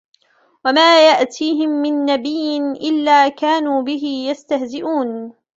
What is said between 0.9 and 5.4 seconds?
يَأْتِيهِمْ مِنْ نَبِيٍّ إِلَّا كَانُوا بِهِ يَسْتَهْزِئُونَ